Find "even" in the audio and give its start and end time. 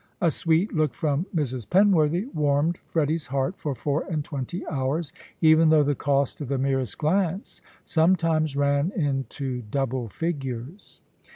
5.41-5.69